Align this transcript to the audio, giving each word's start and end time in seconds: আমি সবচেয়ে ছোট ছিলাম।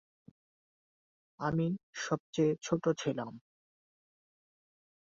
আমি 1.39 1.67
সবচেয়ে 1.99 2.53
ছোট 2.63 2.83
ছিলাম। 2.97 3.31